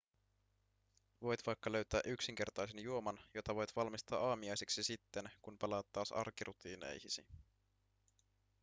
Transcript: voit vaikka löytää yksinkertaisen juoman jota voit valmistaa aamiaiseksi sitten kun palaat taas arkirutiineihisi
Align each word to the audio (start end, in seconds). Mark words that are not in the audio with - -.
voit 1.21 1.45
vaikka 1.47 1.71
löytää 1.71 2.01
yksinkertaisen 2.05 2.79
juoman 2.79 3.19
jota 3.33 3.55
voit 3.55 3.75
valmistaa 3.75 4.19
aamiaiseksi 4.29 4.83
sitten 4.83 5.23
kun 5.41 5.57
palaat 5.57 5.91
taas 5.91 6.11
arkirutiineihisi 6.11 7.25